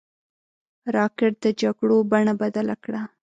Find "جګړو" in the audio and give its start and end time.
1.61-1.97